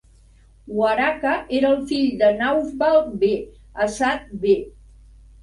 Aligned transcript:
Waraka 0.77 1.33
era 1.57 1.71
el 1.73 1.83
fill 1.91 2.07
de 2.23 2.31
Nawfal 2.39 2.99
b. 3.25 3.31
Asad 3.87 4.35
b. 4.41 4.57